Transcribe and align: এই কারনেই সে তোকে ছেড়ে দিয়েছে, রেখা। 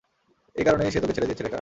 এই 0.55 0.63
কারনেই 0.63 0.91
সে 0.91 0.99
তোকে 0.99 1.13
ছেড়ে 1.13 1.27
দিয়েছে, 1.27 1.43
রেখা। 1.43 1.49